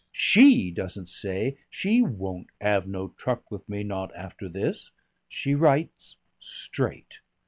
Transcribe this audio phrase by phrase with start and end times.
[0.13, 4.89] She doesn't say, she 'won't 'ave no truck with me not after this.'
[5.29, 7.19] She writes straight.